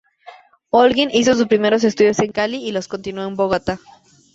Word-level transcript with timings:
Holguín 0.71 1.11
hizo 1.13 1.35
sus 1.35 1.45
primeros 1.45 1.83
estudios 1.83 2.17
en 2.17 2.31
Cali 2.31 2.57
y 2.57 2.71
los 2.71 2.87
continuó 2.87 3.23
en 3.27 3.35
Bogotá. 3.35 3.79